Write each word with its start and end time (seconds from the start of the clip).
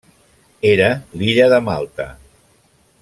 Era 0.69 0.87
l’illa 1.19 1.51
de 1.53 1.59
Malta. 1.67 2.09